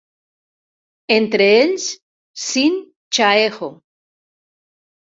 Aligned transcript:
Entre 1.17 1.47
ells, 1.59 1.85
Sin 2.47 2.81
Chaeho. 3.19 3.73